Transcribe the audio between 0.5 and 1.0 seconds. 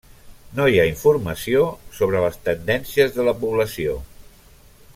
No hi ha